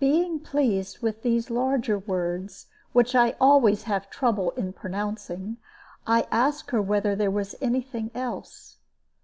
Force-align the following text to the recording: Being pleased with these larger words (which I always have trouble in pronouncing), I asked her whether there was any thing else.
Being 0.00 0.40
pleased 0.40 0.98
with 0.98 1.22
these 1.22 1.48
larger 1.48 1.96
words 1.96 2.66
(which 2.92 3.14
I 3.14 3.36
always 3.40 3.84
have 3.84 4.10
trouble 4.10 4.50
in 4.56 4.72
pronouncing), 4.72 5.58
I 6.08 6.26
asked 6.32 6.72
her 6.72 6.82
whether 6.82 7.14
there 7.14 7.30
was 7.30 7.54
any 7.62 7.80
thing 7.82 8.10
else. 8.12 8.78